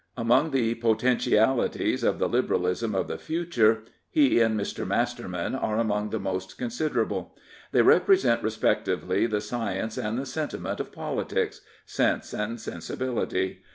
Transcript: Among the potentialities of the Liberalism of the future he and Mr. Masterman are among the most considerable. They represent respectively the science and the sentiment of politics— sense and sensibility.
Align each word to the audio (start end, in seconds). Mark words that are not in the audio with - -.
Among 0.17 0.49
the 0.49 0.73
potentialities 0.73 2.03
of 2.03 2.17
the 2.17 2.27
Liberalism 2.27 2.95
of 2.95 3.07
the 3.07 3.19
future 3.19 3.83
he 4.09 4.39
and 4.39 4.59
Mr. 4.59 4.83
Masterman 4.83 5.53
are 5.53 5.77
among 5.77 6.09
the 6.09 6.19
most 6.19 6.57
considerable. 6.57 7.37
They 7.71 7.83
represent 7.83 8.41
respectively 8.41 9.27
the 9.27 9.41
science 9.41 9.99
and 9.99 10.17
the 10.17 10.25
sentiment 10.25 10.79
of 10.79 10.91
politics— 10.91 11.61
sense 11.85 12.33
and 12.33 12.59
sensibility. 12.59 13.61